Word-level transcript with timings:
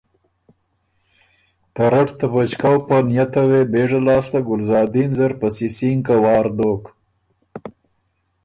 ته 1.73 1.83
رټ 1.93 2.09
ته 2.19 2.25
بچکؤ 2.33 2.77
په 2.87 2.95
نئته 3.09 3.41
وې 3.49 3.61
بېژه 3.71 3.99
لاسته 4.07 4.39
ګلزادین 4.47 5.11
زر 5.19 5.31
په 5.39 5.47
سِسِینکه 5.57 6.15
وار 6.23 6.45
دوک 6.57 6.83